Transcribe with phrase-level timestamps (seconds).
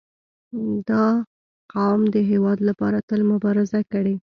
[0.89, 1.05] •دا
[1.73, 4.15] قوم د هېواد لپاره تل مبارزه کړې.